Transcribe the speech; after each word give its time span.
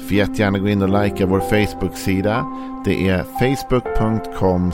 Får 0.00 0.16
jättegärna 0.16 0.58
gå 0.58 0.68
in 0.68 0.82
och 0.82 1.02
likea 1.04 1.26
vår 1.26 1.40
Facebook-sida. 1.40 2.46
Det 2.84 3.08
är 3.08 3.22
facebook.com 3.22 4.72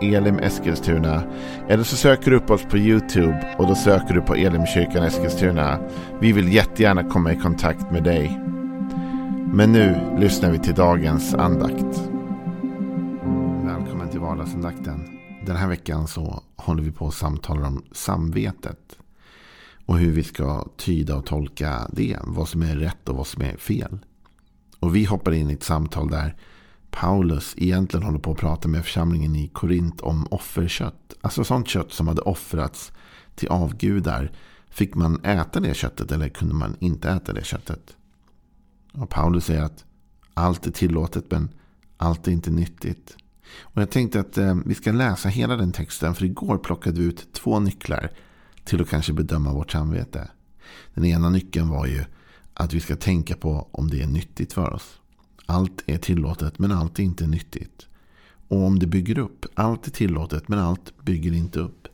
elimeskilstuna. 0.00 1.22
Eller 1.68 1.84
så 1.84 1.96
söker 1.96 2.30
du 2.30 2.36
upp 2.36 2.50
oss 2.50 2.64
på 2.64 2.78
YouTube 2.78 3.54
och 3.58 3.66
då 3.66 3.74
söker 3.74 4.14
du 4.14 4.20
på 4.20 4.34
Elimkyrkan 4.34 5.04
Eskilstuna. 5.04 5.78
Vi 6.20 6.32
vill 6.32 6.52
jättegärna 6.52 7.04
komma 7.04 7.32
i 7.32 7.36
kontakt 7.36 7.90
med 7.90 8.04
dig. 8.04 8.40
Men 9.52 9.72
nu 9.72 10.16
lyssnar 10.18 10.50
vi 10.50 10.58
till 10.58 10.74
dagens 10.74 11.34
andakt. 11.34 12.10
Välkommen 13.64 14.08
till 14.10 14.20
vardagsandakten. 14.20 15.18
Den 15.46 15.56
här 15.56 15.68
veckan 15.68 16.08
så 16.08 16.42
håller 16.56 16.82
vi 16.82 16.92
på 16.92 17.06
att 17.06 17.14
samtala 17.14 17.66
om 17.66 17.84
samvetet. 17.92 18.98
Och 19.86 19.98
hur 19.98 20.12
vi 20.12 20.22
ska 20.22 20.68
tyda 20.76 21.16
och 21.16 21.26
tolka 21.26 21.88
det. 21.92 22.18
Vad 22.24 22.48
som 22.48 22.62
är 22.62 22.76
rätt 22.76 23.08
och 23.08 23.16
vad 23.16 23.26
som 23.26 23.42
är 23.42 23.56
fel. 23.56 23.98
Och 24.80 24.96
vi 24.96 25.04
hoppar 25.04 25.32
in 25.32 25.50
i 25.50 25.52
ett 25.52 25.62
samtal 25.62 26.10
där 26.10 26.36
Paulus 26.90 27.54
egentligen 27.56 28.06
håller 28.06 28.18
på 28.18 28.32
att 28.32 28.38
prata 28.38 28.68
med 28.68 28.84
församlingen 28.84 29.36
i 29.36 29.48
Korint 29.48 30.00
om 30.00 30.26
offerkött. 30.30 31.14
Alltså 31.20 31.44
sånt 31.44 31.68
kött 31.68 31.92
som 31.92 32.08
hade 32.08 32.22
offrats 32.22 32.92
till 33.34 33.48
avgudar. 33.48 34.32
Fick 34.70 34.94
man 34.94 35.24
äta 35.24 35.60
det 35.60 35.74
köttet 35.74 36.12
eller 36.12 36.28
kunde 36.28 36.54
man 36.54 36.76
inte 36.80 37.10
äta 37.10 37.32
det 37.32 37.44
köttet? 37.44 37.96
Och 38.92 39.10
Paulus 39.10 39.44
säger 39.44 39.62
att 39.62 39.84
allt 40.34 40.66
är 40.66 40.70
tillåtet 40.70 41.24
men 41.30 41.48
allt 41.96 42.28
är 42.28 42.32
inte 42.32 42.50
nyttigt. 42.50 43.16
Och 43.60 43.82
jag 43.82 43.90
tänkte 43.90 44.20
att 44.20 44.38
eh, 44.38 44.54
vi 44.66 44.74
ska 44.74 44.92
läsa 44.92 45.28
hela 45.28 45.56
den 45.56 45.72
texten 45.72 46.14
för 46.14 46.24
igår 46.24 46.58
plockade 46.58 47.00
vi 47.00 47.06
ut 47.06 47.32
två 47.32 47.60
nycklar 47.60 48.10
till 48.64 48.82
att 48.82 48.88
kanske 48.88 49.12
bedöma 49.12 49.52
vårt 49.52 49.72
samvete. 49.72 50.30
Den 50.94 51.04
ena 51.04 51.30
nyckeln 51.30 51.68
var 51.68 51.86
ju 51.86 52.04
att 52.58 52.74
vi 52.74 52.80
ska 52.80 52.96
tänka 52.96 53.36
på 53.36 53.68
om 53.70 53.90
det 53.90 54.02
är 54.02 54.06
nyttigt 54.06 54.52
för 54.52 54.72
oss. 54.72 55.00
Allt 55.46 55.82
är 55.86 55.98
tillåtet 55.98 56.58
men 56.58 56.72
allt 56.72 56.98
är 56.98 57.02
inte 57.02 57.26
nyttigt. 57.26 57.86
Och 58.48 58.64
om 58.64 58.78
det 58.78 58.86
bygger 58.86 59.18
upp. 59.18 59.46
Allt 59.54 59.86
är 59.86 59.90
tillåtet 59.90 60.48
men 60.48 60.58
allt 60.58 61.04
bygger 61.04 61.32
inte 61.32 61.60
upp. 61.60 61.88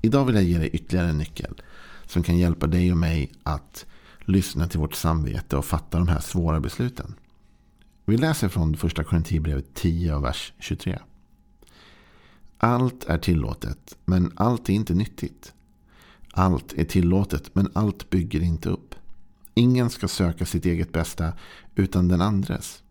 Idag 0.00 0.24
vill 0.24 0.34
jag 0.34 0.44
ge 0.44 0.58
dig 0.58 0.68
ytterligare 0.68 1.08
en 1.08 1.18
nyckel. 1.18 1.62
Som 2.06 2.22
kan 2.22 2.38
hjälpa 2.38 2.66
dig 2.66 2.92
och 2.92 2.98
mig 2.98 3.32
att 3.42 3.86
lyssna 4.20 4.68
till 4.68 4.80
vårt 4.80 4.94
samvete 4.94 5.56
och 5.56 5.64
fatta 5.64 5.98
de 5.98 6.08
här 6.08 6.20
svåra 6.20 6.60
besluten. 6.60 7.14
Vi 8.04 8.16
läser 8.16 8.48
från 8.48 8.76
första 8.76 9.04
Korinthierbrevet 9.04 9.74
10 9.74 10.14
och 10.14 10.24
vers 10.24 10.52
23. 10.58 10.98
Allt 12.58 13.04
är 13.04 13.18
tillåtet 13.18 13.96
men 14.04 14.32
allt 14.36 14.68
är 14.68 14.72
inte 14.72 14.94
nyttigt. 14.94 15.52
Allt 16.32 16.72
är 16.72 16.84
tillåtet 16.84 17.54
men 17.54 17.70
allt 17.74 18.10
bygger 18.10 18.40
inte 18.40 18.68
upp. 18.68 18.94
Ingen 19.54 19.90
ska 19.90 20.08
söka 20.08 20.46
sitt 20.46 20.66
eget 20.66 20.92
bästa 20.92 21.32
utan 21.74 22.08
den 22.08 22.20
andres. 22.20 22.82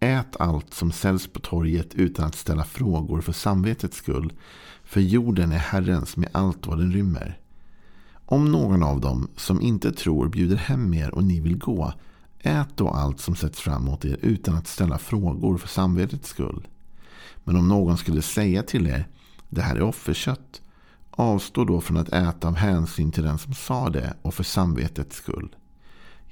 Ät 0.00 0.36
allt 0.40 0.74
som 0.74 0.92
säljs 0.92 1.26
på 1.26 1.40
torget 1.40 1.94
utan 1.94 2.24
att 2.24 2.34
ställa 2.34 2.64
frågor 2.64 3.20
för 3.20 3.32
samvetets 3.32 3.96
skull. 3.96 4.32
För 4.84 5.00
jorden 5.00 5.52
är 5.52 5.58
Herrens 5.58 6.16
med 6.16 6.28
allt 6.32 6.66
vad 6.66 6.78
den 6.78 6.92
rymmer. 6.92 7.38
Om 8.26 8.52
någon 8.52 8.82
av 8.82 9.00
dem 9.00 9.28
som 9.36 9.60
inte 9.60 9.92
tror 9.92 10.28
bjuder 10.28 10.56
hem 10.56 10.94
er 10.94 11.14
och 11.14 11.24
ni 11.24 11.40
vill 11.40 11.58
gå. 11.58 11.92
Ät 12.38 12.68
då 12.76 12.88
allt 12.88 13.20
som 13.20 13.36
sätts 13.36 13.60
fram 13.60 13.84
mot 13.84 14.04
er 14.04 14.18
utan 14.22 14.54
att 14.54 14.66
ställa 14.66 14.98
frågor 14.98 15.58
för 15.58 15.68
samvetets 15.68 16.28
skull. 16.28 16.68
Men 17.44 17.56
om 17.56 17.68
någon 17.68 17.98
skulle 17.98 18.22
säga 18.22 18.62
till 18.62 18.86
er, 18.86 19.08
det 19.48 19.62
här 19.62 19.76
är 19.76 19.82
offerkött. 19.82 20.62
Avstå 21.10 21.64
då 21.64 21.80
från 21.80 21.96
att 21.96 22.08
äta 22.08 22.48
av 22.48 22.56
hänsyn 22.56 23.12
till 23.12 23.22
den 23.22 23.38
som 23.38 23.54
sa 23.54 23.90
det 23.90 24.14
och 24.22 24.34
för 24.34 24.44
samvetets 24.44 25.16
skull. 25.16 25.56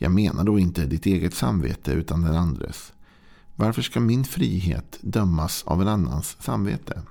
Jag 0.03 0.13
menar 0.13 0.45
då 0.45 0.59
inte 0.59 0.87
ditt 0.87 1.07
eget 1.07 1.35
samvete 1.35 1.93
utan 1.93 2.23
den 2.23 2.37
andres. 2.37 2.93
Varför 3.57 3.83
ska 3.83 4.01
min 4.01 4.25
frihet 4.25 4.99
dömas 5.01 5.63
av 5.67 5.83
en 5.83 5.89
annans 5.89 6.37
samvete? 6.41 7.03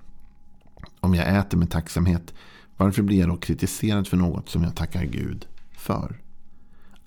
Om 1.00 1.16
jag 1.16 1.38
äter 1.38 1.58
med 1.58 1.72
tacksamhet, 1.72 2.34
varför 2.78 3.02
blir 3.02 3.20
jag 3.20 3.30
då 3.30 3.38
kritiserad 3.38 4.08
för 4.08 4.18
något 4.18 4.50
som 4.50 4.64
jag 4.64 4.76
tackar 4.76 5.04
Gud 5.04 5.48
för? 5.72 6.22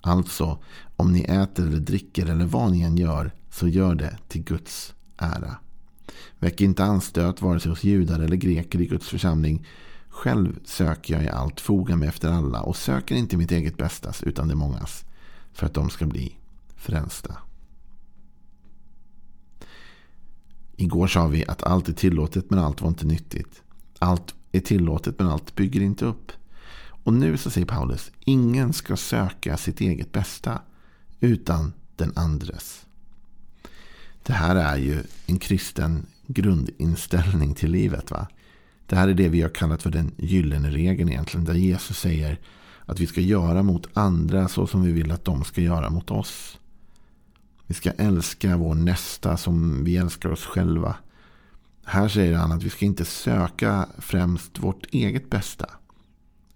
Alltså, 0.01 0.59
om 0.95 1.11
ni 1.11 1.21
äter 1.21 1.67
eller 1.67 1.79
dricker 1.79 2.25
eller 2.25 2.45
vad 2.45 2.71
ni 2.71 2.81
än 2.81 2.97
gör, 2.97 3.31
så 3.49 3.67
gör 3.67 3.95
det 3.95 4.17
till 4.27 4.43
Guds 4.43 4.93
ära. 5.17 5.55
Väck 6.39 6.61
inte 6.61 6.83
anstöt 6.83 7.41
vare 7.41 7.59
sig 7.59 7.69
hos 7.69 7.83
judar 7.83 8.19
eller 8.19 8.35
greker 8.35 8.81
i 8.81 8.85
Guds 8.85 9.09
församling. 9.09 9.65
Själv 10.09 10.59
söker 10.65 11.13
jag 11.13 11.23
i 11.23 11.29
allt, 11.29 11.61
fogar 11.61 11.95
mig 11.95 12.09
efter 12.09 12.29
alla 12.29 12.61
och 12.61 12.77
söker 12.77 13.15
inte 13.15 13.37
mitt 13.37 13.51
eget 13.51 13.77
bästas 13.77 14.23
utan 14.23 14.47
det 14.47 14.55
mångas 14.55 15.05
för 15.53 15.65
att 15.65 15.73
de 15.73 15.89
ska 15.89 16.05
bli 16.05 16.37
frälsta. 16.75 17.37
Igår 20.75 21.07
sa 21.07 21.27
vi 21.27 21.45
att 21.47 21.63
allt 21.63 21.89
är 21.89 21.93
tillåtet 21.93 22.49
men 22.49 22.59
allt 22.59 22.81
var 22.81 22.89
inte 22.89 23.05
nyttigt. 23.05 23.61
Allt 23.99 24.35
är 24.51 24.59
tillåtet 24.59 25.19
men 25.19 25.27
allt 25.27 25.55
bygger 25.55 25.81
inte 25.81 26.05
upp. 26.05 26.31
Och 27.03 27.13
nu 27.13 27.37
så 27.37 27.49
säger 27.49 27.67
Paulus, 27.67 28.11
ingen 28.19 28.73
ska 28.73 28.97
söka 28.97 29.57
sitt 29.57 29.81
eget 29.81 30.11
bästa 30.11 30.61
utan 31.19 31.73
den 31.95 32.13
andres. 32.15 32.85
Det 34.23 34.33
här 34.33 34.55
är 34.55 34.77
ju 34.77 35.03
en 35.25 35.39
kristen 35.39 36.05
grundinställning 36.27 37.55
till 37.55 37.71
livet. 37.71 38.11
va? 38.11 38.27
Det 38.85 38.95
här 38.95 39.07
är 39.07 39.13
det 39.13 39.29
vi 39.29 39.41
har 39.41 39.49
kallat 39.49 39.83
för 39.83 39.89
den 39.89 40.11
gyllene 40.17 40.69
regeln 40.69 41.09
egentligen. 41.09 41.45
Där 41.45 41.53
Jesus 41.53 41.99
säger 41.99 42.39
att 42.85 42.99
vi 42.99 43.07
ska 43.07 43.21
göra 43.21 43.63
mot 43.63 43.87
andra 43.93 44.47
så 44.47 44.67
som 44.67 44.83
vi 44.83 44.91
vill 44.91 45.11
att 45.11 45.25
de 45.25 45.43
ska 45.43 45.61
göra 45.61 45.89
mot 45.89 46.11
oss. 46.11 46.59
Vi 47.67 47.73
ska 47.73 47.91
älska 47.91 48.57
vår 48.57 48.75
nästa 48.75 49.37
som 49.37 49.83
vi 49.83 49.97
älskar 49.97 50.29
oss 50.29 50.45
själva. 50.45 50.95
Här 51.85 52.07
säger 52.07 52.37
han 52.37 52.51
att 52.51 52.63
vi 52.63 52.69
ska 52.69 52.85
inte 52.85 53.05
söka 53.05 53.87
främst 53.97 54.59
vårt 54.59 54.85
eget 54.91 55.29
bästa. 55.29 55.69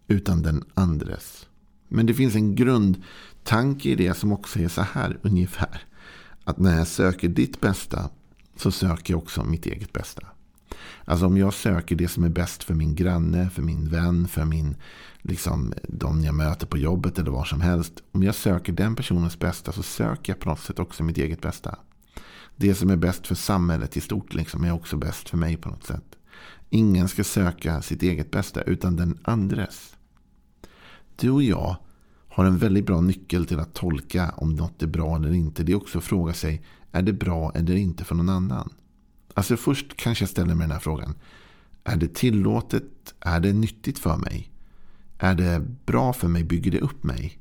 Utan 0.08 0.42
den 0.42 0.64
andres. 0.74 1.48
Men 1.88 2.06
det 2.06 2.14
finns 2.14 2.36
en 2.36 2.56
grundtanke 2.56 3.90
i 3.90 3.96
det 3.96 4.18
som 4.18 4.32
också 4.32 4.60
är 4.60 4.68
så 4.68 4.82
här 4.82 5.20
ungefär. 5.22 5.86
Att 6.44 6.58
när 6.58 6.78
jag 6.78 6.88
söker 6.88 7.28
ditt 7.28 7.62
bästa 7.62 8.10
så 8.56 8.72
söker 8.72 9.14
jag 9.14 9.24
också 9.24 9.44
mitt 9.44 9.66
eget 9.66 9.94
bästa. 9.94 10.28
Alltså 11.06 11.26
om 11.26 11.38
jag 11.38 11.54
söker 11.54 11.96
det 11.96 12.08
som 12.08 12.24
är 12.24 12.30
bäst 12.30 12.64
för 12.64 12.74
min 12.74 12.96
granne, 12.96 13.50
för 13.50 13.62
min 13.62 13.90
vän, 13.90 14.28
för 14.28 14.46
min, 14.46 14.76
liksom, 15.22 15.74
de 15.84 16.24
jag 16.24 16.36
möter 16.36 16.68
på 16.68 16.78
jobbet 16.78 17.20
eller 17.20 17.32
var 17.32 17.46
som 17.46 17.62
helst. 17.62 17.94
Om 18.12 18.24
jag 18.24 18.36
söker 18.36 18.74
den 18.74 18.96
personens 18.96 19.40
bästa 19.40 19.72
så 19.72 19.84
söker 19.84 20.34
jag 20.34 20.40
på 20.40 20.50
något 20.50 20.60
sätt 20.60 20.80
också 20.80 21.04
mitt 21.04 21.18
eget 21.18 21.42
bästa. 21.42 21.80
Det 22.56 22.76
som 22.76 22.90
är 22.90 22.96
bäst 22.96 23.28
för 23.28 23.36
samhället 23.36 23.98
i 23.98 24.02
stort 24.02 24.34
liksom, 24.34 24.64
är 24.64 24.72
också 24.72 24.98
bäst 24.98 25.30
för 25.30 25.38
mig 25.38 25.58
på 25.58 25.70
något 25.70 25.84
sätt. 25.84 26.16
Ingen 26.70 27.08
ska 27.08 27.24
söka 27.24 27.82
sitt 27.82 28.04
eget 28.04 28.32
bästa 28.32 28.62
utan 28.62 28.96
den 28.96 29.20
andres. 29.24 29.96
Du 31.16 31.30
och 31.30 31.44
jag 31.44 31.78
har 32.30 32.46
en 32.46 32.58
väldigt 32.58 32.86
bra 32.86 33.02
nyckel 33.02 33.46
till 33.46 33.60
att 33.60 33.74
tolka 33.74 34.34
om 34.38 34.56
något 34.56 34.84
är 34.84 34.88
bra 34.88 35.16
eller 35.16 35.34
inte. 35.34 35.64
Det 35.64 35.72
är 35.72 35.76
också 35.76 35.98
att 35.98 36.04
fråga 36.04 36.34
sig, 36.34 36.62
är 36.92 37.02
det 37.02 37.14
bra 37.14 37.52
eller 37.56 37.76
inte 37.76 38.04
för 38.04 38.16
någon 38.16 38.30
annan? 38.30 38.74
Alltså 39.38 39.58
först 39.58 39.98
kanske 39.98 40.22
jag 40.22 40.30
ställer 40.30 40.56
mig 40.56 40.64
den 40.68 40.72
här 40.72 40.80
frågan. 40.80 41.16
Är 41.84 41.96
det 41.96 42.14
tillåtet? 42.14 42.84
Är 43.20 43.40
det 43.40 43.54
nyttigt 43.54 44.00
för 44.00 44.18
mig? 44.18 44.52
Är 45.18 45.36
det 45.36 45.66
bra 45.86 46.14
för 46.14 46.28
mig? 46.28 46.44
Bygger 46.44 46.72
det 46.72 46.80
upp 46.80 47.04
mig? 47.04 47.40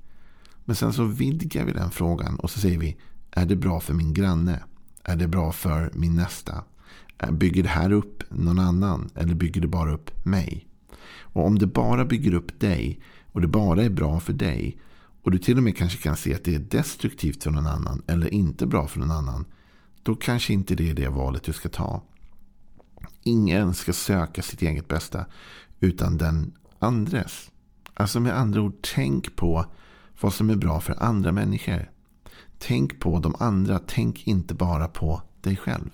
Men 0.64 0.76
sen 0.76 0.92
så 0.92 1.04
vidgar 1.04 1.64
vi 1.64 1.72
den 1.72 1.90
frågan 1.90 2.36
och 2.36 2.50
så 2.50 2.60
säger 2.60 2.78
vi. 2.78 2.96
Är 3.30 3.46
det 3.46 3.56
bra 3.56 3.80
för 3.80 3.94
min 3.94 4.14
granne? 4.14 4.62
Är 5.02 5.16
det 5.16 5.28
bra 5.28 5.52
för 5.52 5.90
min 5.94 6.16
nästa? 6.16 6.64
Bygger 7.32 7.62
det 7.62 7.68
här 7.68 7.92
upp 7.92 8.22
någon 8.30 8.58
annan? 8.58 9.10
Eller 9.14 9.34
bygger 9.34 9.60
det 9.60 9.68
bara 9.68 9.94
upp 9.94 10.24
mig? 10.24 10.68
Och 11.20 11.46
om 11.46 11.58
det 11.58 11.66
bara 11.66 12.04
bygger 12.04 12.34
upp 12.34 12.60
dig 12.60 13.00
och 13.32 13.40
det 13.40 13.48
bara 13.48 13.82
är 13.82 13.90
bra 13.90 14.20
för 14.20 14.32
dig 14.32 14.78
och 15.22 15.30
du 15.30 15.38
till 15.38 15.56
och 15.56 15.62
med 15.62 15.76
kanske 15.76 15.98
kan 15.98 16.16
se 16.16 16.34
att 16.34 16.44
det 16.44 16.54
är 16.54 16.58
destruktivt 16.58 17.42
för 17.42 17.50
någon 17.50 17.66
annan 17.66 18.02
eller 18.06 18.34
inte 18.34 18.66
bra 18.66 18.86
för 18.86 18.98
någon 18.98 19.10
annan 19.10 19.44
då 20.06 20.14
kanske 20.14 20.52
inte 20.52 20.74
det 20.74 20.90
är 20.90 20.94
det 20.94 21.08
valet 21.08 21.42
du 21.42 21.52
ska 21.52 21.68
ta. 21.68 22.02
Ingen 23.22 23.74
ska 23.74 23.92
söka 23.92 24.42
sitt 24.42 24.62
eget 24.62 24.88
bästa 24.88 25.26
utan 25.80 26.18
den 26.18 26.52
andres. 26.78 27.50
Alltså 27.94 28.20
med 28.20 28.38
andra 28.38 28.60
ord, 28.60 28.74
tänk 28.94 29.36
på 29.36 29.66
vad 30.20 30.32
som 30.32 30.50
är 30.50 30.54
bra 30.54 30.80
för 30.80 31.02
andra 31.02 31.32
människor. 31.32 31.90
Tänk 32.58 33.00
på 33.00 33.18
de 33.18 33.34
andra, 33.38 33.78
tänk 33.86 34.26
inte 34.26 34.54
bara 34.54 34.88
på 34.88 35.22
dig 35.40 35.56
själv. 35.56 35.90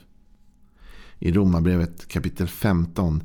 I 1.18 1.32
Romarbrevet 1.32 2.08
kapitel 2.08 2.48
15 2.48 3.22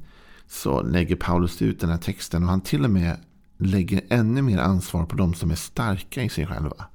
så 0.47 0.81
lägger 0.81 1.15
Paulus 1.15 1.61
ut 1.61 1.79
den 1.79 1.89
här 1.89 1.97
texten 1.97 2.43
och 2.43 2.49
han 2.49 2.61
till 2.61 2.83
och 2.83 2.91
med 2.91 3.17
lägger 3.57 4.01
ännu 4.09 4.41
mer 4.41 4.57
ansvar 4.57 5.05
på 5.05 5.15
de 5.15 5.33
som 5.33 5.51
är 5.51 5.55
starka 5.55 6.23
i 6.23 6.29
sig 6.29 6.47
själva. 6.47 6.85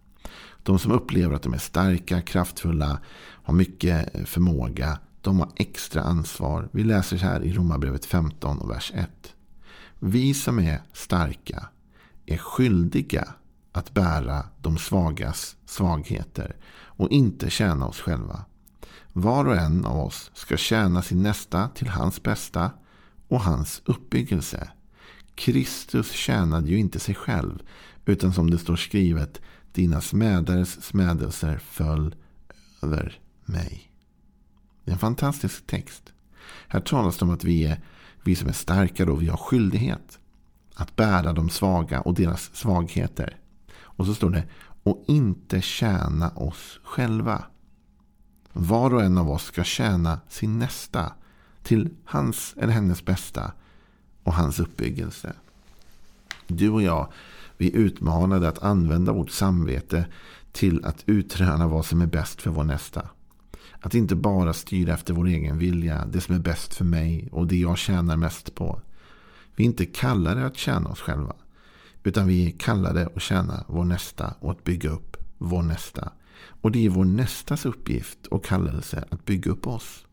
De 0.63 0.79
som 0.79 0.93
upplever 0.93 1.35
att 1.35 1.43
de 1.43 1.55
är 1.55 1.59
starka, 1.59 2.21
kraftfulla, 2.21 3.01
har 3.19 3.55
mycket 3.55 4.15
eh, 4.15 4.25
förmåga. 4.25 4.99
De 5.21 5.39
har 5.39 5.49
extra 5.57 6.03
ansvar. 6.03 6.69
Vi 6.73 6.85
läser 6.85 7.19
så 7.19 7.25
här 7.25 7.43
i 7.43 7.53
Romarbrevet 7.53 8.05
15 8.05 8.59
och 8.59 8.71
vers 8.71 8.93
1. 8.95 9.35
Vi 9.99 10.35
som 10.35 10.59
är 10.59 10.83
starka 10.93 11.69
är 12.27 12.37
skyldiga 12.37 13.35
att 13.73 13.95
bära 13.95 14.47
de 14.61 14.79
svagas 14.79 15.57
svagheter 15.67 16.57
och 16.73 17.11
inte 17.11 17.51
tjäna 17.51 17.87
oss 17.87 18.01
själva. 18.01 18.45
Var 19.13 19.45
och 19.45 19.57
en 19.57 19.85
av 19.85 19.99
oss 19.99 20.31
ska 20.35 20.57
tjäna 20.57 21.03
sin 21.03 21.23
nästa 21.23 21.69
till 21.69 21.89
hans 21.89 22.23
bästa 22.23 22.71
och 23.29 23.41
hans 23.41 23.83
uppbyggelse. 23.85 24.69
Kristus 25.35 26.11
tjänade 26.11 26.69
ju 26.69 26.79
inte 26.79 26.99
sig 26.99 27.15
själv, 27.15 27.63
utan 28.05 28.33
som 28.33 28.51
det 28.51 28.59
står 28.59 28.77
skrivet, 28.77 29.41
dina 29.73 30.01
smädares 30.01 30.85
smädelser 30.85 31.59
föll 31.59 32.15
över 32.83 33.21
mig. 33.45 33.91
Det 34.85 34.91
är 34.91 34.93
en 34.93 34.99
fantastisk 34.99 35.67
text. 35.67 36.13
Här 36.69 36.81
talas 36.81 37.19
det 37.19 37.25
om 37.25 37.31
att 37.31 37.45
vi, 37.45 37.65
är, 37.65 37.81
vi 38.23 38.37
som 38.37 38.49
är 38.49 38.53
starka 38.53 39.05
då, 39.05 39.15
vi 39.15 39.29
har 39.29 39.37
skyldighet 39.37 40.19
att 40.75 40.97
bära 40.97 41.33
de 41.33 41.51
svaga 41.51 42.01
och 42.01 42.15
deras 42.15 42.51
svagheter. 42.55 43.37
Och 43.75 44.07
så 44.07 44.15
står 44.15 44.31
det, 44.31 44.45
och 44.83 45.05
inte 45.07 45.61
tjäna 45.61 46.31
oss 46.31 46.81
själva. 46.85 47.45
Var 48.53 48.95
och 48.95 49.03
en 49.03 49.19
av 49.19 49.31
oss 49.31 49.45
ska 49.45 49.65
tjäna 49.65 50.21
sin 50.29 50.59
nästa 50.59 51.13
till 51.63 51.91
hans 52.05 52.55
eller 52.57 52.73
hennes 52.73 53.05
bästa 53.05 53.53
och 54.23 54.35
hans 54.35 54.61
uppbyggelse. 54.61 55.33
Du 56.47 56.71
och 56.71 56.83
jag, 56.83 57.13
vi 57.63 57.69
är 57.69 57.77
utmanade 57.77 58.49
att 58.49 58.63
använda 58.63 59.13
vårt 59.13 59.31
samvete 59.31 60.07
till 60.53 60.85
att 60.85 61.05
utröna 61.07 61.67
vad 61.67 61.87
som 61.87 62.01
är 62.01 62.07
bäst 62.07 62.43
för 62.43 62.51
vår 62.51 62.65
nästa. 62.65 63.09
Att 63.81 63.95
inte 63.95 64.15
bara 64.15 64.53
styra 64.53 64.95
efter 64.95 65.15
vår 65.15 65.27
egen 65.27 65.59
vilja, 65.59 66.07
det 66.07 66.21
som 66.21 66.35
är 66.35 66.39
bäst 66.39 66.75
för 66.75 66.85
mig 66.85 67.29
och 67.33 67.47
det 67.47 67.57
jag 67.57 67.79
tjänar 67.79 68.17
mest 68.17 68.55
på. 68.55 68.81
Vi 69.57 69.65
är 69.65 69.67
inte 69.67 69.87
kallade 69.87 70.47
att 70.47 70.57
tjäna 70.57 70.91
oss 70.91 71.01
själva. 71.01 71.35
Utan 72.05 72.27
vi 72.27 72.47
är 72.47 72.51
kallade 72.59 73.07
att 73.07 73.23
tjäna 73.23 73.65
vår 73.69 73.85
nästa 73.85 74.35
och 74.41 74.51
att 74.51 74.65
bygga 74.65 74.91
upp 74.91 75.17
vår 75.39 75.63
nästa. 75.63 76.13
Och 76.63 76.73
det 76.73 76.87
är 76.87 76.91
vår 76.91 77.05
nästas 77.05 77.67
uppgift 77.67 78.27
och 78.27 78.45
kallelse 78.45 79.05
att 79.11 79.25
bygga 79.25 79.51
upp 79.51 79.67
oss. 79.67 80.07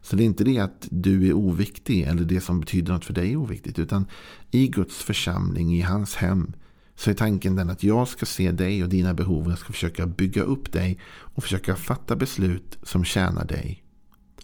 Så 0.00 0.16
det 0.16 0.22
är 0.22 0.26
inte 0.26 0.44
det 0.44 0.58
att 0.58 0.88
du 0.90 1.28
är 1.28 1.32
oviktig 1.32 2.02
eller 2.02 2.24
det 2.24 2.40
som 2.40 2.60
betyder 2.60 2.92
något 2.92 3.04
för 3.04 3.12
dig 3.14 3.32
är 3.32 3.36
oviktigt. 3.36 3.78
Utan 3.78 4.06
i 4.50 4.68
Guds 4.68 4.96
församling, 4.96 5.74
i 5.74 5.80
hans 5.80 6.14
hem, 6.14 6.52
så 6.98 7.10
är 7.10 7.14
tanken 7.14 7.56
den 7.56 7.70
att 7.70 7.82
jag 7.82 8.08
ska 8.08 8.26
se 8.26 8.50
dig 8.50 8.82
och 8.82 8.88
dina 8.88 9.14
behov. 9.14 9.44
Och 9.44 9.50
jag 9.50 9.58
ska 9.58 9.72
försöka 9.72 10.06
bygga 10.06 10.42
upp 10.42 10.72
dig 10.72 10.98
och 11.06 11.42
försöka 11.42 11.76
fatta 11.76 12.16
beslut 12.16 12.78
som 12.82 13.04
tjänar 13.04 13.44
dig. 13.44 13.84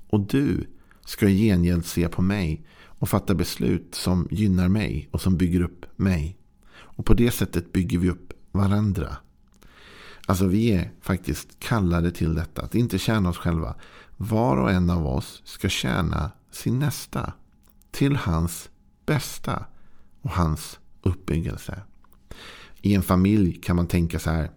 Och 0.08 0.20
du 0.20 0.66
ska 1.04 1.28
i 1.28 1.38
gengäld 1.38 1.86
se 1.86 2.08
på 2.08 2.22
mig 2.22 2.66
och 2.76 3.08
fatta 3.08 3.34
beslut 3.34 3.94
som 3.94 4.28
gynnar 4.30 4.68
mig 4.68 5.08
och 5.10 5.20
som 5.20 5.36
bygger 5.36 5.60
upp 5.60 5.86
mig. 5.96 6.38
Och 6.74 7.06
på 7.06 7.14
det 7.14 7.30
sättet 7.30 7.72
bygger 7.72 7.98
vi 7.98 8.10
upp 8.10 8.32
varandra. 8.52 9.16
Alltså 10.26 10.46
vi 10.46 10.72
är 10.72 10.92
faktiskt 11.00 11.58
kallade 11.58 12.10
till 12.10 12.34
detta. 12.34 12.62
Att 12.62 12.74
inte 12.74 12.98
tjäna 12.98 13.28
oss 13.28 13.38
själva. 13.38 13.74
Var 14.16 14.56
och 14.56 14.70
en 14.70 14.90
av 14.90 15.06
oss 15.06 15.42
ska 15.44 15.68
tjäna 15.68 16.30
sin 16.50 16.78
nästa. 16.78 17.32
Till 17.90 18.16
hans 18.16 18.70
bästa 19.06 19.66
och 20.20 20.30
hans 20.30 20.78
uppbyggelse. 21.02 21.82
I 22.84 22.94
en 22.94 23.02
familj 23.02 23.60
kan 23.62 23.76
man 23.76 23.86
tänka 23.86 24.18
så 24.18 24.30
här. 24.30 24.50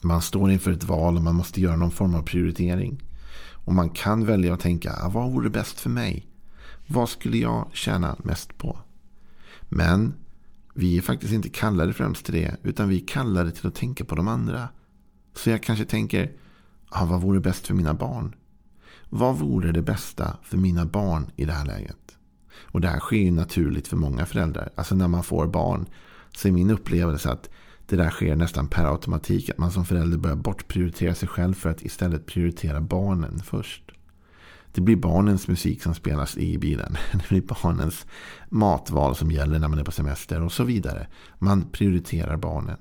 Man 0.00 0.22
står 0.22 0.50
inför 0.50 0.72
ett 0.72 0.84
val 0.84 1.16
och 1.16 1.22
man 1.22 1.34
måste 1.34 1.60
göra 1.60 1.76
någon 1.76 1.90
form 1.90 2.14
av 2.14 2.22
prioritering. 2.22 3.02
Och 3.64 3.74
man 3.74 3.90
kan 3.90 4.26
välja 4.26 4.54
att 4.54 4.60
tänka, 4.60 4.92
ah, 4.92 5.08
vad 5.08 5.32
vore 5.32 5.50
bäst 5.50 5.80
för 5.80 5.90
mig? 5.90 6.26
Vad 6.86 7.08
skulle 7.08 7.36
jag 7.36 7.68
tjäna 7.72 8.16
mest 8.22 8.58
på? 8.58 8.78
Men 9.68 10.14
vi 10.74 10.98
är 10.98 11.02
faktiskt 11.02 11.32
inte 11.32 11.48
kallade 11.48 11.92
främst 11.92 12.24
till 12.24 12.34
det. 12.34 12.56
Utan 12.62 12.88
vi 12.88 13.02
är 13.02 13.06
kallade 13.06 13.50
till 13.50 13.66
att 13.66 13.74
tänka 13.74 14.04
på 14.04 14.14
de 14.14 14.28
andra. 14.28 14.68
Så 15.34 15.50
jag 15.50 15.62
kanske 15.62 15.84
tänker, 15.84 16.32
ah, 16.88 17.04
vad 17.04 17.20
vore 17.20 17.40
bäst 17.40 17.66
för 17.66 17.74
mina 17.74 17.94
barn? 17.94 18.34
Vad 19.08 19.38
vore 19.38 19.72
det 19.72 19.82
bästa 19.82 20.36
för 20.42 20.56
mina 20.56 20.86
barn 20.86 21.30
i 21.36 21.44
det 21.44 21.52
här 21.52 21.66
läget? 21.66 22.16
Och 22.54 22.80
det 22.80 22.88
här 22.88 23.00
sker 23.00 23.16
ju 23.16 23.30
naturligt 23.30 23.88
för 23.88 23.96
många 23.96 24.26
föräldrar. 24.26 24.70
Alltså 24.74 24.94
när 24.94 25.08
man 25.08 25.24
får 25.24 25.46
barn 25.46 25.86
så 26.36 26.48
är 26.48 26.52
min 26.52 26.70
upplevelse 26.70 27.30
att 27.30 27.50
det 27.86 27.96
där 27.96 28.10
sker 28.10 28.36
nästan 28.36 28.68
per 28.68 28.84
automatik. 28.84 29.50
Att 29.50 29.58
man 29.58 29.70
som 29.70 29.84
förälder 29.84 30.18
börjar 30.18 30.36
bortprioritera 30.36 31.14
sig 31.14 31.28
själv 31.28 31.54
för 31.54 31.70
att 31.70 31.82
istället 31.82 32.26
prioritera 32.26 32.80
barnen 32.80 33.38
först. 33.38 33.92
Det 34.72 34.80
blir 34.80 34.96
barnens 34.96 35.48
musik 35.48 35.82
som 35.82 35.94
spelas 35.94 36.36
i 36.36 36.58
bilen. 36.58 36.96
Det 37.12 37.28
blir 37.28 37.42
barnens 37.42 38.06
matval 38.48 39.16
som 39.16 39.30
gäller 39.30 39.58
när 39.58 39.68
man 39.68 39.78
är 39.78 39.84
på 39.84 39.92
semester 39.92 40.42
och 40.42 40.52
så 40.52 40.64
vidare. 40.64 41.06
Man 41.38 41.64
prioriterar 41.72 42.36
barnen. 42.36 42.76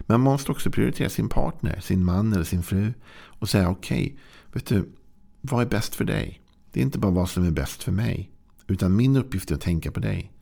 Men 0.00 0.20
man 0.20 0.32
måste 0.32 0.52
också 0.52 0.70
prioritera 0.70 1.08
sin 1.08 1.28
partner, 1.28 1.80
sin 1.80 2.04
man 2.04 2.32
eller 2.32 2.44
sin 2.44 2.62
fru. 2.62 2.92
Och 3.12 3.48
säga 3.48 3.68
okej, 3.68 4.04
okay, 4.04 4.18
vet 4.52 4.66
du, 4.66 4.92
vad 5.40 5.62
är 5.62 5.66
bäst 5.66 5.94
för 5.94 6.04
dig? 6.04 6.40
Det 6.72 6.80
är 6.80 6.84
inte 6.84 6.98
bara 6.98 7.12
vad 7.12 7.28
som 7.28 7.46
är 7.46 7.50
bäst 7.50 7.82
för 7.82 7.92
mig. 7.92 8.30
Utan 8.66 8.96
min 8.96 9.16
uppgift 9.16 9.50
är 9.50 9.54
att 9.54 9.60
tänka 9.60 9.90
på 9.90 10.00
dig. 10.00 10.33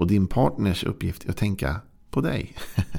Och 0.00 0.06
din 0.06 0.26
partners 0.26 0.84
uppgift 0.84 1.24
är 1.24 1.30
att 1.30 1.36
tänka 1.36 1.80
på 2.10 2.20
dig. 2.20 2.56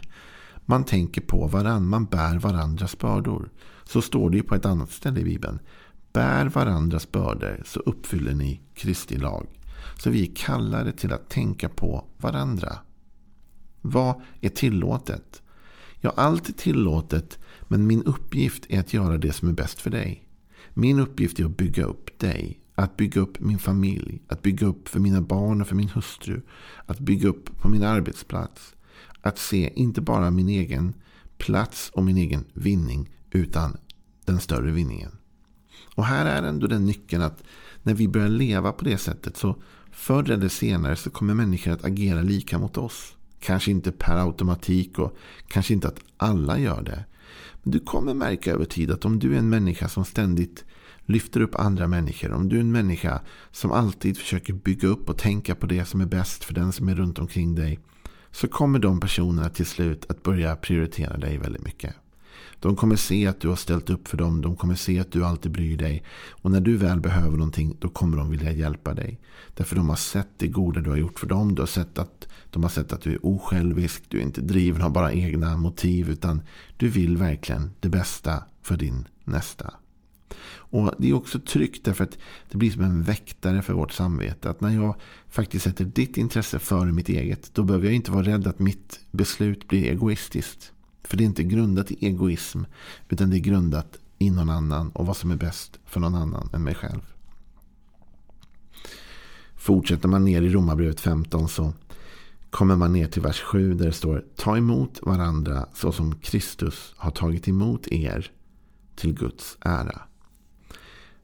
Man 0.66 0.84
tänker 0.84 1.22
på 1.22 1.48
varandra, 1.48 1.80
man 1.80 2.06
bär 2.06 2.40
varandras 2.40 2.98
bördor. 2.98 3.50
Så 3.84 4.02
står 4.02 4.30
det 4.30 4.38
ju 4.38 4.44
på 4.44 4.56
ett 4.56 4.66
annat 4.66 4.92
ställe 4.92 5.20
i 5.20 5.24
Bibeln. 5.24 5.60
Bär 6.14 6.46
varandras 6.46 7.12
bördor 7.12 7.64
så 7.66 7.80
uppfyller 7.80 8.34
ni 8.34 8.62
Kristi 8.74 9.18
lag. 9.18 9.48
Så 9.98 10.10
vi 10.10 10.30
är 10.30 10.36
kallade 10.36 10.92
till 10.92 11.14
att 11.14 11.30
tänka 11.30 11.70
på 11.70 12.06
varandra. 12.18 12.78
Vad 13.82 14.22
är 14.42 14.50
tillåtet? 14.50 15.42
Ja, 16.02 16.14
allt 16.16 16.50
är 16.50 16.54
tillåtet, 16.54 17.40
men 17.62 17.88
min 17.88 18.04
uppgift 18.04 18.66
är 18.70 18.80
att 18.80 18.94
göra 18.94 19.18
det 19.18 19.32
som 19.32 19.50
är 19.50 19.54
bäst 19.54 19.82
för 19.82 19.90
dig. 19.90 20.28
Min 20.74 21.00
uppgift 21.00 21.40
är 21.40 21.46
att 21.46 21.58
bygga 21.58 21.84
upp 21.84 22.20
dig. 22.20 22.61
Att 22.76 22.98
bygga 22.98 23.22
upp 23.22 23.40
min 23.40 23.60
familj. 23.60 24.22
Att 24.28 24.42
bygga 24.42 24.68
upp 24.68 24.88
för 24.88 25.00
mina 25.00 25.22
barn 25.22 25.62
och 25.62 25.68
för 25.68 25.76
min 25.76 25.90
hustru. 25.90 26.42
Att 26.86 27.00
bygga 27.00 27.30
upp 27.30 27.58
på 27.62 27.70
min 27.70 27.84
arbetsplats. 27.84 28.76
Att 29.22 29.38
se 29.38 29.72
inte 29.76 30.02
bara 30.02 30.32
min 30.32 30.50
egen 30.50 30.94
plats 31.38 31.92
och 31.94 32.04
min 32.04 32.18
egen 32.18 32.46
vinning. 32.54 33.10
Utan 33.32 33.78
den 34.26 34.40
större 34.40 34.72
vinningen. 34.72 35.12
Och 35.96 36.06
här 36.06 36.26
är 36.26 36.44
ändå 36.44 36.68
den 36.68 36.86
nyckeln 36.86 37.24
att 37.24 37.44
när 37.84 37.94
vi 37.94 38.08
börjar 38.08 38.30
leva 38.30 38.72
på 38.72 38.86
det 38.86 38.98
sättet 38.98 39.38
så 39.38 39.56
förr 39.92 40.32
eller 40.32 40.50
senare 40.50 40.96
så 40.96 41.10
kommer 41.10 41.34
människor 41.34 41.72
att 41.72 41.86
agera 41.86 42.22
lika 42.22 42.60
mot 42.60 42.78
oss. 42.78 43.16
Kanske 43.40 43.72
inte 43.72 43.92
per 43.92 44.16
automatik 44.16 45.00
och 45.00 45.18
kanske 45.48 45.74
inte 45.74 45.88
att 45.88 46.00
alla 46.18 46.60
gör 46.60 46.82
det. 46.82 47.06
Men 47.64 47.72
du 47.72 47.80
kommer 47.80 48.14
märka 48.14 48.52
över 48.52 48.66
tid 48.66 48.92
att 48.92 49.06
om 49.06 49.20
du 49.20 49.34
är 49.34 49.40
en 49.40 49.50
människa 49.50 49.90
som 49.90 50.06
ständigt 50.06 50.66
lyfter 51.12 51.42
upp 51.42 51.56
andra 51.56 51.88
människor. 51.88 52.32
Om 52.32 52.50
du 52.50 52.56
är 52.56 52.62
en 52.62 52.72
människa 52.72 53.22
som 53.52 53.72
alltid 53.72 54.18
försöker 54.18 54.54
bygga 54.54 54.88
upp 54.88 55.10
och 55.10 55.18
tänka 55.18 55.56
på 55.56 55.66
det 55.66 55.86
som 55.86 56.02
är 56.02 56.06
bäst 56.06 56.44
för 56.44 56.54
den 56.54 56.72
som 56.72 56.90
är 56.90 56.96
runt 56.96 57.20
omkring 57.20 57.56
dig. 57.56 57.80
Så 58.32 58.48
kommer 58.48 58.80
de 58.80 59.00
personerna 59.00 59.50
till 59.50 59.66
slut 59.66 60.06
att 60.10 60.24
börja 60.24 60.56
prioritera 60.56 61.18
dig 61.18 61.38
väldigt 61.38 61.64
mycket. 61.64 61.96
De 62.62 62.76
kommer 62.76 62.96
se 62.96 63.28
att 63.28 63.42
du 63.42 63.48
har 63.48 63.56
ställt 63.56 63.90
upp 63.90 64.08
för 64.08 64.18
dem. 64.18 64.42
De 64.42 64.56
kommer 64.56 64.76
se 64.76 65.00
att 65.00 65.12
du 65.12 65.26
alltid 65.26 65.52
bryr 65.52 65.78
dig. 65.78 66.04
Och 66.30 66.52
när 66.52 66.62
du 66.62 66.78
väl 66.78 67.00
behöver 67.00 67.38
någonting 67.38 67.78
då 67.80 67.90
kommer 67.90 68.18
de 68.18 68.30
vilja 68.30 68.52
hjälpa 68.52 68.94
dig. 68.94 69.20
Därför 69.56 69.76
de 69.76 69.90
har 69.90 69.96
sett 69.96 70.30
det 70.38 70.48
goda 70.48 70.82
du 70.82 70.90
har 70.90 70.98
gjort 70.98 71.20
för 71.20 71.28
dem. 71.28 71.56
Du 71.56 71.62
har 71.62 71.68
sett 71.68 71.98
att, 71.98 72.28
de 72.50 72.64
har 72.64 72.70
sett 72.70 72.94
att 72.94 73.02
du 73.02 73.14
är 73.14 73.26
osjälvisk. 73.26 74.04
Du 74.08 74.18
är 74.18 74.22
inte 74.22 74.42
driven 74.42 74.82
av 74.82 74.92
bara 74.92 75.14
egna 75.14 75.58
motiv. 75.58 76.10
Utan 76.10 76.42
du 76.78 76.90
vill 76.90 77.18
verkligen 77.18 77.72
det 77.80 77.90
bästa 77.90 78.44
för 78.62 78.78
din 78.78 79.08
nästa. 79.24 79.74
Och 80.44 80.94
Det 80.98 81.10
är 81.10 81.14
också 81.14 81.40
tryggt 81.40 81.86
därför 81.86 82.04
att 82.04 82.18
det 82.52 82.58
blir 82.58 82.72
som 82.72 82.84
en 82.84 83.04
väktare 83.04 83.62
för 83.62 83.74
vårt 83.74 83.92
samvete. 83.92 84.50
Att 84.50 84.62
när 84.62 84.70
jag 84.70 84.96
faktiskt 85.30 85.64
sätter 85.64 85.86
ditt 85.86 86.18
intresse 86.18 86.60
före 86.60 86.92
mitt 86.92 87.10
eget. 87.10 87.54
Då 87.54 87.64
behöver 87.64 87.86
jag 87.86 87.96
inte 87.96 88.12
vara 88.12 88.26
rädd 88.26 88.48
att 88.48 88.60
mitt 88.60 89.00
beslut 89.12 89.68
blir 89.68 89.92
egoistiskt. 89.92 90.72
För 91.04 91.18
det 91.18 91.24
är 91.24 91.26
inte 91.26 91.44
grundat 91.44 91.92
i 91.92 92.06
egoism. 92.06 92.64
Utan 93.10 93.30
det 93.30 93.38
är 93.38 93.40
grundat 93.40 93.98
i 94.20 94.30
någon 94.30 94.50
annan. 94.50 94.90
Och 94.90 95.06
vad 95.06 95.18
som 95.18 95.32
är 95.32 95.36
bäst 95.36 95.80
för 95.86 96.00
någon 96.00 96.16
annan 96.16 96.50
än 96.54 96.64
mig 96.64 96.76
själv. 96.76 97.02
Fortsätter 99.56 100.08
man 100.08 100.26
ner 100.26 100.42
i 100.42 100.50
Romarbrevet 100.50 101.00
15 101.00 101.50
så 101.50 101.74
kommer 102.50 102.76
man 102.76 102.94
ner 102.94 103.08
till 103.08 103.22
vers 103.22 103.42
7 103.42 103.74
där 103.74 103.86
det 103.86 103.92
står 103.92 104.26
Ta 104.36 104.58
emot 104.58 105.00
varandra 105.02 105.66
så 105.74 105.92
som 105.92 106.16
Kristus 106.16 106.94
har 106.98 107.12
tagit 107.12 107.48
emot 107.48 107.88
er 107.88 108.32
till 108.96 109.14
Guds 109.14 109.58
ära. 109.62 110.02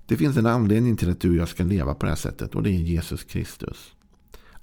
Det 0.07 0.17
finns 0.17 0.37
en 0.37 0.45
anledning 0.45 0.97
till 0.97 1.11
att 1.11 1.19
du 1.19 1.29
och 1.29 1.35
jag 1.35 1.47
ska 1.47 1.63
leva 1.63 1.93
på 1.93 2.05
det 2.05 2.11
här 2.11 2.15
sättet 2.15 2.55
och 2.55 2.63
det 2.63 2.69
är 2.69 2.79
Jesus 2.79 3.23
Kristus. 3.23 3.93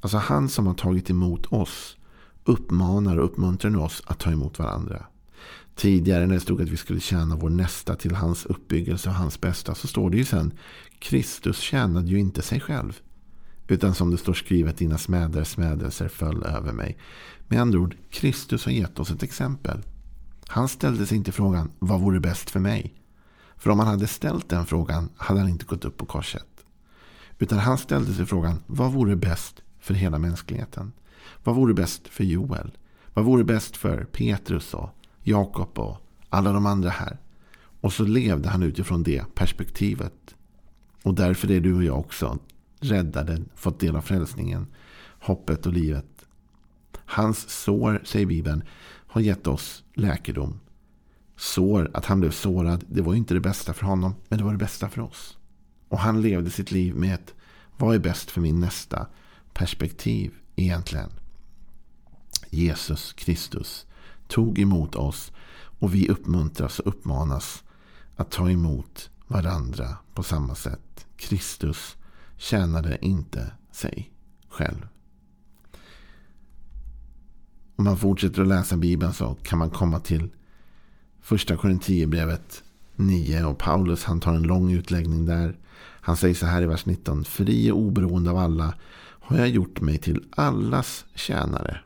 Alltså 0.01 0.19
han 0.19 0.49
som 0.49 0.67
har 0.67 0.75
tagit 0.75 1.11
emot 1.11 1.47
oss 1.47 1.97
uppmanar 2.45 3.17
och 3.17 3.25
uppmuntrar 3.25 3.71
nu 3.71 3.79
oss 3.79 4.03
att 4.07 4.19
ta 4.19 4.31
emot 4.31 4.59
varandra. 4.59 5.07
Tidigare 5.75 6.27
när 6.27 6.35
det 6.35 6.41
stod 6.41 6.63
att 6.63 6.69
vi 6.69 6.77
skulle 6.77 7.01
tjäna 7.01 7.37
vår 7.37 7.51
nästa 7.51 7.97
till 7.97 8.15
hans 8.15 8.47
uppbyggelse 8.47 9.09
och 9.09 9.15
hans 9.15 9.41
bästa 9.41 9.75
så 9.75 9.87
står 9.87 10.11
det 10.11 10.17
ju 10.17 10.25
sen 10.25 10.53
Kristus 10.99 11.59
tjänade 11.59 12.11
ju 12.11 12.19
inte 12.19 12.43
sig 12.43 12.61
själv. 12.61 13.01
Utan 13.69 13.95
som 13.95 14.11
det 14.11 14.19
står 14.19 14.35
skrivet, 14.35 14.77
dina 14.77 14.99
smäders 14.99 15.49
smädelser 15.49 16.09
föll 16.09 16.43
över 16.43 16.73
mig. 16.73 16.99
Med 17.49 17.61
andra 17.61 17.79
ord, 17.79 17.97
Kristus 18.11 18.65
har 18.65 18.73
gett 18.73 18.99
oss 18.99 19.11
ett 19.11 19.23
exempel. 19.23 19.83
Han 20.47 20.69
ställde 20.69 21.07
sig 21.07 21.17
inte 21.17 21.33
frågan, 21.33 21.71
vad 21.79 22.01
vore 22.01 22.21
bäst 22.21 22.51
för 22.51 22.61
mig? 22.61 22.95
För 23.57 23.71
om 23.71 23.79
han 23.79 23.89
hade 23.89 24.07
ställt 24.07 24.49
den 24.49 24.67
frågan 24.67 25.09
hade 25.17 25.41
han 25.41 25.49
inte 25.49 25.65
gått 25.65 25.85
upp 25.85 25.97
på 25.97 26.07
korset. 26.07 26.47
Utan 27.39 27.59
han 27.59 27.79
ställde 27.79 28.15
sig 28.15 28.27
frågan, 28.27 28.63
vad 28.67 28.93
vore 28.93 29.17
bäst 29.17 29.63
för 29.81 29.95
hela 29.95 30.19
mänskligheten? 30.19 30.93
Vad 31.45 31.57
vore 31.57 31.75
bäst 31.75 32.09
för 32.09 32.25
Joel? 32.25 32.71
Vad 33.15 33.25
vore 33.25 33.45
bäst 33.45 33.77
för 33.77 34.05
Petrus 34.05 34.75
och 34.75 34.91
Jakob 35.23 35.79
och 35.79 35.97
alla 36.29 36.53
de 36.53 36.67
andra 36.67 36.91
här? 36.91 37.19
Och 37.81 37.93
så 37.93 38.05
levde 38.05 38.49
han 38.49 38.63
utifrån 38.63 39.03
det 39.03 39.35
perspektivet. 39.35 40.35
Och 41.03 41.15
därför 41.15 41.51
är 41.51 41.61
du 41.61 41.75
och 41.75 41.85
jag 41.85 41.99
också 41.99 42.39
räddade, 42.81 43.43
fått 43.55 43.81
del 43.81 43.97
av 43.97 44.01
frälsningen, 44.01 44.67
hoppet 45.21 45.67
och 45.67 45.73
livet. 45.73 46.27
Hans 47.07 47.51
sår, 47.51 48.03
säger 48.05 48.27
Bibeln, 48.27 48.63
har 49.07 49.21
gett 49.21 49.47
oss 49.47 49.85
läkedom. 49.95 50.61
Sår, 51.37 51.91
att 51.95 52.07
han 52.07 52.21
blev 52.21 52.31
sårad, 52.31 52.85
det 52.89 53.03
var 53.03 53.15
inte 53.15 53.35
det 53.35 53.41
bästa 53.41 53.75
för 53.75 53.87
honom, 53.87 54.15
men 54.29 54.39
det 54.39 54.45
var 54.45 54.53
det 54.53 54.59
bästa 54.59 54.89
för 54.89 55.01
oss. 55.01 55.39
Och 55.89 55.99
han 55.99 56.23
levde 56.23 56.51
sitt 56.51 56.71
liv 56.71 56.95
med 56.95 57.15
ett 57.15 57.35
vad 57.77 57.95
är 57.95 57.99
bäst 57.99 58.31
för 58.31 58.41
min 58.41 58.61
nästa 58.61 59.07
perspektiv 59.53 60.35
egentligen. 60.57 61.11
Jesus 62.51 63.13
Kristus 63.13 63.87
tog 64.29 64.59
emot 64.59 64.95
oss 64.95 65.33
och 65.79 65.95
vi 65.95 66.09
uppmuntras 66.09 66.79
och 66.79 66.87
uppmanas 66.87 67.65
att 68.17 68.31
ta 68.31 68.51
emot 68.51 69.11
varandra 69.27 69.97
på 70.15 70.23
samma 70.23 70.55
sätt. 70.55 71.07
Kristus 71.17 71.97
tjänade 72.37 73.05
inte 73.05 73.53
sig 73.73 74.13
själv. 74.49 74.89
Om 77.77 77.85
man 77.85 77.97
fortsätter 77.97 78.43
att 78.43 78.49
läsa 78.49 78.77
Bibeln 78.77 79.13
så 79.13 79.35
kan 79.35 79.59
man 79.59 79.71
komma 79.71 80.01
till 80.01 80.31
första 81.25 81.57
Korinthierbrevet 81.57 82.63
9 82.97 83.45
och 83.45 83.59
Paulus 83.59 84.05
han 84.05 84.21
tar 84.21 84.35
en 84.35 84.43
lång 84.43 84.73
utläggning 84.73 85.27
där. 85.27 85.57
Han 86.01 86.17
säger 86.17 86.35
så 86.35 86.47
här 86.47 86.63
i 86.63 86.67
vers 86.67 86.87
19. 86.87 87.25
Fri 87.25 87.71
och 87.71 87.79
oberoende 87.79 88.31
av 88.31 88.37
alla 88.37 88.75
har 89.21 89.39
jag 89.39 89.49
gjort 89.49 89.81
mig 89.81 89.99
till 89.99 90.25
allas 90.31 91.05
tjänare 91.15 91.81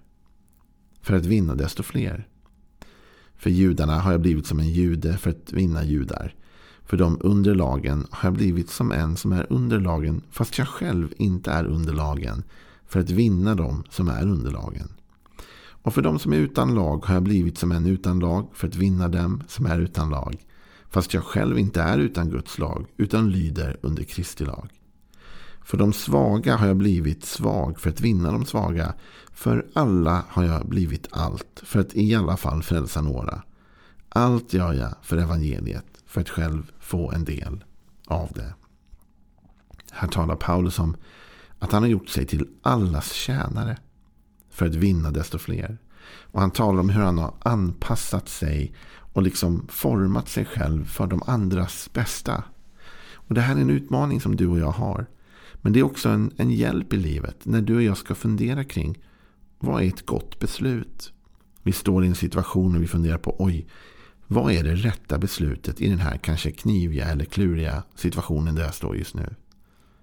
för 1.02 1.16
att 1.16 1.26
vinna 1.26 1.54
desto 1.54 1.82
fler. 1.82 2.28
För 3.36 3.50
judarna 3.50 3.98
har 3.98 4.12
jag 4.12 4.20
blivit 4.20 4.46
som 4.46 4.58
en 4.58 4.68
jude 4.68 5.16
för 5.16 5.30
att 5.30 5.52
vinna 5.52 5.84
judar. 5.84 6.34
För 6.84 6.96
de 6.96 7.18
under 7.20 7.54
lagen 7.54 8.06
har 8.10 8.26
jag 8.26 8.34
blivit 8.34 8.70
som 8.70 8.92
en 8.92 9.16
som 9.16 9.32
är 9.32 9.46
under 9.52 9.80
lagen 9.80 10.22
fast 10.30 10.58
jag 10.58 10.68
själv 10.68 11.12
inte 11.16 11.50
är 11.50 11.64
under 11.64 11.92
lagen 11.92 12.42
för 12.86 13.00
att 13.00 13.10
vinna 13.10 13.54
dem 13.54 13.84
som 13.90 14.08
är 14.08 14.22
under 14.22 14.50
lagen. 14.50 14.97
Och 15.82 15.94
för 15.94 16.02
dem 16.02 16.18
som 16.18 16.32
är 16.32 16.36
utan 16.36 16.74
lag 16.74 17.04
har 17.04 17.14
jag 17.14 17.22
blivit 17.22 17.58
som 17.58 17.72
en 17.72 17.86
utan 17.86 18.18
lag 18.18 18.50
för 18.54 18.68
att 18.68 18.76
vinna 18.76 19.08
dem 19.08 19.42
som 19.48 19.66
är 19.66 19.78
utan 19.78 20.10
lag. 20.10 20.44
Fast 20.90 21.14
jag 21.14 21.24
själv 21.24 21.58
inte 21.58 21.82
är 21.82 21.98
utan 21.98 22.30
Guds 22.30 22.58
lag 22.58 22.86
utan 22.96 23.30
lyder 23.30 23.78
under 23.82 24.04
Kristi 24.04 24.44
lag. 24.44 24.68
För 25.64 25.78
de 25.78 25.92
svaga 25.92 26.56
har 26.56 26.66
jag 26.66 26.76
blivit 26.76 27.24
svag 27.24 27.80
för 27.80 27.90
att 27.90 28.00
vinna 28.00 28.32
de 28.32 28.44
svaga. 28.46 28.94
För 29.32 29.66
alla 29.74 30.24
har 30.28 30.44
jag 30.44 30.68
blivit 30.68 31.08
allt 31.10 31.62
för 31.62 31.80
att 31.80 31.94
i 31.94 32.14
alla 32.14 32.36
fall 32.36 32.62
frälsa 32.62 33.00
några. 33.00 33.42
Allt 34.08 34.52
gör 34.52 34.72
jag 34.72 34.94
för 35.02 35.16
evangeliet 35.16 35.86
för 36.06 36.20
att 36.20 36.28
själv 36.28 36.72
få 36.80 37.12
en 37.12 37.24
del 37.24 37.64
av 38.06 38.32
det. 38.34 38.54
Här 39.90 40.08
talar 40.08 40.36
Paulus 40.36 40.78
om 40.78 40.96
att 41.58 41.72
han 41.72 41.82
har 41.82 41.90
gjort 41.90 42.08
sig 42.08 42.26
till 42.26 42.48
allas 42.62 43.12
tjänare 43.12 43.78
för 44.58 44.66
att 44.66 44.74
vinna 44.74 45.10
desto 45.10 45.38
fler. 45.38 45.78
Och 46.22 46.40
han 46.40 46.50
talar 46.50 46.80
om 46.80 46.88
hur 46.88 47.02
han 47.02 47.18
har 47.18 47.34
anpassat 47.40 48.28
sig 48.28 48.74
och 49.12 49.22
liksom 49.22 49.66
format 49.68 50.28
sig 50.28 50.44
själv 50.44 50.84
för 50.84 51.06
de 51.06 51.22
andras 51.26 51.90
bästa. 51.92 52.44
Och 53.14 53.34
Det 53.34 53.40
här 53.40 53.56
är 53.56 53.60
en 53.60 53.70
utmaning 53.70 54.20
som 54.20 54.36
du 54.36 54.46
och 54.46 54.58
jag 54.58 54.70
har. 54.70 55.06
Men 55.54 55.72
det 55.72 55.78
är 55.78 55.82
också 55.82 56.08
en, 56.08 56.32
en 56.36 56.50
hjälp 56.50 56.92
i 56.92 56.96
livet 56.96 57.36
när 57.42 57.60
du 57.60 57.76
och 57.76 57.82
jag 57.82 57.96
ska 57.96 58.14
fundera 58.14 58.64
kring 58.64 58.98
vad 59.58 59.82
är 59.82 59.88
ett 59.88 60.06
gott 60.06 60.38
beslut? 60.38 61.12
Vi 61.62 61.72
står 61.72 62.04
i 62.04 62.08
en 62.08 62.14
situation 62.14 62.76
och 62.76 62.82
vi 62.82 62.86
funderar 62.86 63.18
på 63.18 63.36
oj, 63.38 63.66
vad 64.26 64.52
är 64.52 64.64
det 64.64 64.74
rätta 64.74 65.18
beslutet 65.18 65.80
i 65.80 65.88
den 65.88 65.98
här 65.98 66.16
kanske 66.16 66.50
kniviga 66.50 67.06
eller 67.06 67.24
kluriga 67.24 67.82
situationen 67.94 68.54
där 68.54 68.62
jag 68.62 68.74
står 68.74 68.96
just 68.96 69.14
nu? 69.14 69.34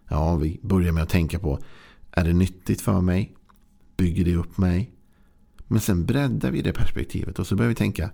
Ja, 0.09 0.35
vi 0.35 0.59
börjar 0.63 0.91
med 0.91 1.03
att 1.03 1.09
tänka 1.09 1.39
på 1.39 1.59
är 2.11 2.23
det 2.23 2.33
nyttigt 2.33 2.81
för 2.81 3.01
mig? 3.01 3.35
Bygger 3.97 4.25
det 4.25 4.35
upp 4.35 4.57
mig? 4.57 4.91
Men 5.67 5.81
sen 5.81 6.05
breddar 6.05 6.51
vi 6.51 6.61
det 6.61 6.73
perspektivet 6.73 7.39
och 7.39 7.47
så 7.47 7.55
börjar 7.55 7.69
vi 7.69 7.75
tänka 7.75 8.11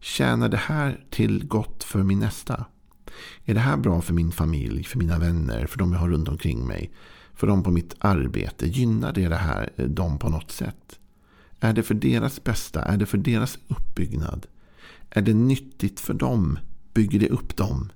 tjänar 0.00 0.48
det 0.48 0.56
här 0.56 1.04
till 1.10 1.46
gott 1.46 1.84
för 1.84 2.02
min 2.02 2.18
nästa? 2.18 2.64
Är 3.44 3.54
det 3.54 3.60
här 3.60 3.76
bra 3.76 4.00
för 4.00 4.14
min 4.14 4.32
familj, 4.32 4.84
för 4.84 4.98
mina 4.98 5.18
vänner, 5.18 5.66
för 5.66 5.78
de 5.78 5.92
jag 5.92 6.00
har 6.00 6.08
runt 6.08 6.28
omkring 6.28 6.66
mig? 6.66 6.92
För 7.34 7.46
dem 7.46 7.62
på 7.62 7.70
mitt 7.70 7.94
arbete? 7.98 8.66
Gynnar 8.66 9.12
det, 9.12 9.28
det 9.28 9.36
här 9.36 9.72
eh, 9.76 9.84
dem 9.84 10.18
på 10.18 10.28
något 10.28 10.50
sätt? 10.50 10.98
Är 11.60 11.72
det 11.72 11.82
för 11.82 11.94
deras 11.94 12.44
bästa? 12.44 12.84
Är 12.84 12.96
det 12.96 13.06
för 13.06 13.18
deras 13.18 13.58
uppbyggnad? 13.68 14.46
Är 15.10 15.22
det 15.22 15.34
nyttigt 15.34 16.00
för 16.00 16.14
dem? 16.14 16.58
Bygger 16.94 17.20
det 17.20 17.28
upp 17.28 17.56
dem? 17.56 17.92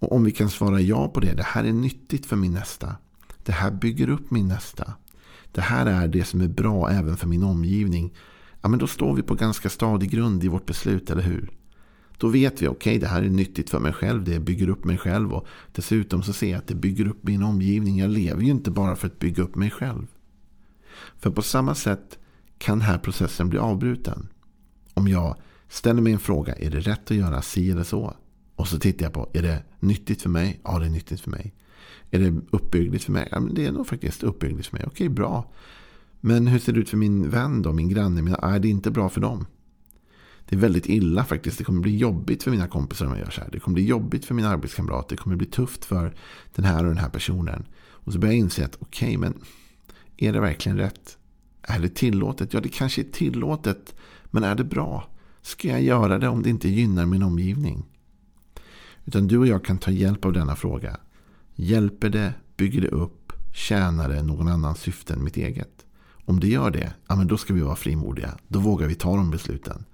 Och 0.00 0.12
om 0.12 0.24
vi 0.24 0.30
kan 0.30 0.50
svara 0.50 0.80
ja 0.80 1.08
på 1.08 1.20
det, 1.20 1.34
det 1.34 1.42
här 1.42 1.64
är 1.64 1.72
nyttigt 1.72 2.26
för 2.26 2.36
min 2.36 2.52
nästa. 2.52 2.96
Det 3.44 3.52
här 3.52 3.70
bygger 3.70 4.08
upp 4.08 4.30
min 4.30 4.48
nästa. 4.48 4.92
Det 5.52 5.60
här 5.60 5.86
är 5.86 6.08
det 6.08 6.24
som 6.24 6.40
är 6.40 6.48
bra 6.48 6.90
även 6.90 7.16
för 7.16 7.26
min 7.26 7.42
omgivning. 7.42 8.14
Ja, 8.60 8.68
men 8.68 8.78
då 8.78 8.86
står 8.86 9.14
vi 9.14 9.22
på 9.22 9.34
ganska 9.34 9.68
stadig 9.68 10.10
grund 10.10 10.44
i 10.44 10.48
vårt 10.48 10.66
beslut, 10.66 11.10
eller 11.10 11.22
hur? 11.22 11.50
Då 12.18 12.28
vet 12.28 12.62
vi, 12.62 12.66
okej, 12.66 12.70
okay, 12.70 12.98
det 12.98 13.06
här 13.06 13.22
är 13.22 13.30
nyttigt 13.30 13.70
för 13.70 13.78
mig 13.78 13.92
själv. 13.92 14.24
Det 14.24 14.40
bygger 14.40 14.68
upp 14.68 14.84
mig 14.84 14.98
själv. 14.98 15.32
Och 15.32 15.46
dessutom 15.72 16.22
så 16.22 16.32
ser 16.32 16.50
jag 16.50 16.58
att 16.58 16.66
det 16.66 16.74
bygger 16.74 17.08
upp 17.08 17.22
min 17.22 17.42
omgivning. 17.42 17.98
Jag 17.98 18.10
lever 18.10 18.42
ju 18.42 18.50
inte 18.50 18.70
bara 18.70 18.96
för 18.96 19.06
att 19.06 19.18
bygga 19.18 19.42
upp 19.42 19.56
mig 19.56 19.70
själv. 19.70 20.06
För 21.16 21.30
på 21.30 21.42
samma 21.42 21.74
sätt 21.74 22.18
kan 22.58 22.78
den 22.78 22.86
här 22.86 22.98
processen 22.98 23.48
bli 23.48 23.58
avbruten. 23.58 24.28
Om 24.94 25.08
jag 25.08 25.36
ställer 25.68 26.02
mig 26.02 26.12
en 26.12 26.18
fråga, 26.18 26.54
är 26.54 26.70
det 26.70 26.80
rätt 26.80 27.10
att 27.10 27.16
göra 27.16 27.42
si 27.42 27.70
eller 27.70 27.84
så? 27.84 28.16
Och 28.58 28.68
så 28.68 28.78
tittar 28.78 29.06
jag 29.06 29.12
på, 29.12 29.30
är 29.32 29.42
det 29.42 29.62
nyttigt 29.80 30.22
för 30.22 30.30
mig? 30.30 30.60
Ja, 30.64 30.78
det 30.78 30.86
är 30.86 30.90
nyttigt 30.90 31.20
för 31.20 31.30
mig. 31.30 31.54
Är 32.10 32.18
det 32.18 32.40
uppbyggligt 32.50 33.04
för 33.04 33.12
mig? 33.12 33.28
Ja, 33.30 33.40
men 33.40 33.54
det 33.54 33.66
är 33.66 33.72
nog 33.72 33.86
faktiskt 33.86 34.22
uppbyggligt 34.22 34.68
för 34.68 34.76
mig. 34.76 34.86
Okej, 34.86 35.08
bra. 35.08 35.52
Men 36.20 36.46
hur 36.46 36.58
ser 36.58 36.72
det 36.72 36.80
ut 36.80 36.88
för 36.88 36.96
min 36.96 37.30
vän 37.30 37.62
då, 37.62 37.72
min 37.72 37.88
granne? 37.88 38.22
Mina, 38.22 38.36
är 38.36 38.58
det 38.58 38.68
inte 38.68 38.90
bra 38.90 39.08
för 39.08 39.20
dem? 39.20 39.46
Det 40.48 40.56
är 40.56 40.60
väldigt 40.60 40.88
illa 40.88 41.24
faktiskt. 41.24 41.58
Det 41.58 41.64
kommer 41.64 41.80
bli 41.80 41.96
jobbigt 41.96 42.42
för 42.42 42.50
mina 42.50 42.68
kompisar 42.68 43.06
om 43.06 43.12
jag 43.12 43.20
gör 43.20 43.30
så 43.30 43.40
här. 43.40 43.48
Det 43.52 43.60
kommer 43.60 43.74
bli 43.74 43.86
jobbigt 43.86 44.24
för 44.24 44.34
mina 44.34 44.48
arbetskamrater. 44.48 45.16
Det 45.16 45.22
kommer 45.22 45.36
bli 45.36 45.46
tufft 45.46 45.84
för 45.84 46.14
den 46.54 46.64
här 46.64 46.84
och 46.84 46.88
den 46.88 46.98
här 46.98 47.10
personen. 47.10 47.66
Och 47.78 48.12
så 48.12 48.18
börjar 48.18 48.32
jag 48.32 48.38
inse 48.38 48.64
att 48.64 48.76
okej, 48.80 49.08
okay, 49.08 49.18
men 49.18 49.34
är 50.16 50.32
det 50.32 50.40
verkligen 50.40 50.78
rätt? 50.78 51.18
Är 51.62 51.78
det 51.78 51.88
tillåtet? 51.88 52.52
Ja, 52.52 52.60
det 52.60 52.68
kanske 52.68 53.02
är 53.02 53.10
tillåtet. 53.12 53.94
Men 54.24 54.44
är 54.44 54.54
det 54.54 54.64
bra? 54.64 55.10
Ska 55.42 55.68
jag 55.68 55.82
göra 55.82 56.18
det 56.18 56.28
om 56.28 56.42
det 56.42 56.50
inte 56.50 56.68
gynnar 56.68 57.06
min 57.06 57.22
omgivning? 57.22 57.84
Utan 59.08 59.26
du 59.26 59.38
och 59.38 59.46
jag 59.46 59.64
kan 59.64 59.78
ta 59.78 59.90
hjälp 59.90 60.24
av 60.24 60.32
denna 60.32 60.56
fråga. 60.56 60.96
Hjälper 61.54 62.10
det? 62.10 62.34
Bygger 62.56 62.80
det 62.80 62.88
upp? 62.88 63.32
Tjänar 63.54 64.08
det 64.08 64.22
någon 64.22 64.48
annans 64.48 64.80
syfte 64.80 65.14
än 65.14 65.24
mitt 65.24 65.36
eget? 65.36 65.86
Om 66.24 66.40
det 66.40 66.48
gör 66.48 66.70
det, 66.70 66.92
ja, 67.06 67.16
men 67.16 67.26
då 67.26 67.36
ska 67.36 67.54
vi 67.54 67.60
vara 67.60 67.76
frimodiga. 67.76 68.38
Då 68.48 68.58
vågar 68.58 68.86
vi 68.86 68.94
ta 68.94 69.16
de 69.16 69.30
besluten. 69.30 69.84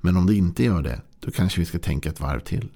Men 0.00 0.16
om 0.16 0.26
det 0.26 0.34
inte 0.34 0.64
gör 0.64 0.82
det, 0.82 1.02
då 1.20 1.30
kanske 1.30 1.60
vi 1.60 1.66
ska 1.66 1.78
tänka 1.78 2.08
ett 2.08 2.20
varv 2.20 2.40
till. 2.40 2.68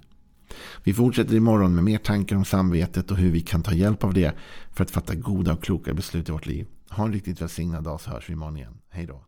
Vi 0.84 0.94
fortsätter 0.94 1.34
imorgon 1.34 1.74
med 1.74 1.84
mer 1.84 1.98
tankar 1.98 2.36
om 2.36 2.44
samvetet 2.44 3.10
och 3.10 3.16
hur 3.16 3.30
vi 3.30 3.40
kan 3.40 3.62
ta 3.62 3.72
hjälp 3.72 4.04
av 4.04 4.14
det 4.14 4.34
för 4.72 4.84
att 4.84 4.90
fatta 4.90 5.14
goda 5.14 5.52
och 5.52 5.62
kloka 5.62 5.94
beslut 5.94 6.28
i 6.28 6.32
vårt 6.32 6.46
liv. 6.46 6.66
Ha 6.88 7.04
en 7.04 7.12
riktigt 7.12 7.40
välsignad 7.40 7.84
dag 7.84 8.00
så 8.00 8.10
hörs 8.10 8.28
vi 8.28 8.32
imorgon 8.32 8.56
igen. 8.56 8.78
Hej 8.88 9.06
då. 9.06 9.24